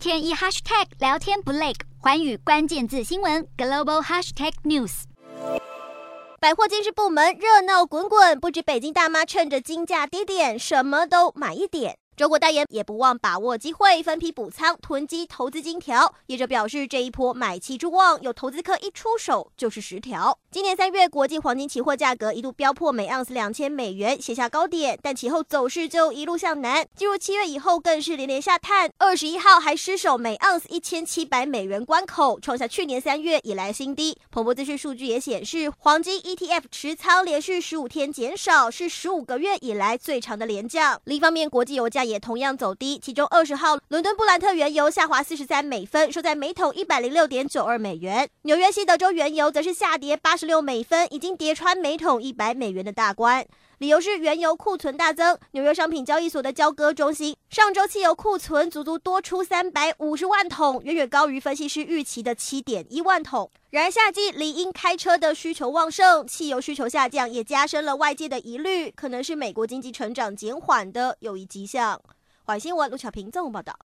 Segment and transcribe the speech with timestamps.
[0.00, 5.02] 天一 hashtag 聊天不累，环宇关键字新闻 global hashtag news。
[6.40, 11.98] 百货金饰部门热闹滚滚，不止北京大妈趁着金价低点，什么都买一点。
[12.16, 16.14] 中国代言也不忘把握机会，分批补仓囤积投资金条。
[16.26, 20.38] 业者表示，这一波买气之旺，有投资客一出手就是十条。
[20.50, 26.86] 今年三月，国际黄金期货价格一度飙破每盎司两千美元，写下高点，但其后走势就一路向南。
[26.94, 34.18] 进入七月以后，更是连连下探，二十一号还失守每盎司一千七百美元关口，创下去年三月以来新低。
[34.30, 41.00] 彭博资讯数据也显示，黄金 ETF 持仓连续十五天减少，是十五个月以来最长的连降。
[41.04, 48.28] 另一方面，国际油价也同样走低，其中二十号伦敦布兰特原油下滑四十三美分，收在每桶一百零六点九二美元。
[48.42, 53.46] 纽约西德州原油则是下跌八十六美分，已经跌穿每桶一百美元的大关。
[53.78, 55.38] 理由是原油库存大增。
[55.52, 63.50] 纽约商品交易所的交割中心上周汽油库存足足多出三百五十万桶，远远高于分析师预期的七点一万桶。
[63.70, 72.02] 然而夏季理应开车的需求旺盛，汽油需求下降也加深了外界的疑虑，可能是美国经济成长减缓的又一迹象。
[72.42, 73.78] 环新闻，陆巧平综合报道。